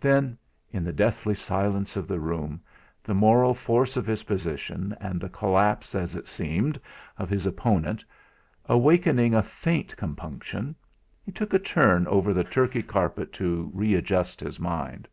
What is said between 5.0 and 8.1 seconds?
and the collapse as it seemed of his opponent,